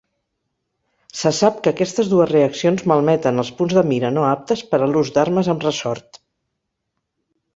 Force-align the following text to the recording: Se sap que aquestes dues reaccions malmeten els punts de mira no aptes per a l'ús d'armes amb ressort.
Se 1.19 1.31
sap 1.39 1.59
que 1.65 1.71
aquestes 1.73 2.07
dues 2.13 2.31
reaccions 2.31 2.85
malmeten 2.91 3.43
els 3.45 3.51
punts 3.59 3.77
de 3.79 3.83
mira 3.91 4.11
no 4.15 4.25
aptes 4.31 4.63
per 4.71 4.79
a 4.85 4.89
l'ús 4.95 5.11
d'armes 5.19 5.51
amb 5.55 5.67
ressort. 5.69 6.19